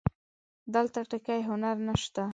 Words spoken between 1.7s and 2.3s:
نه شته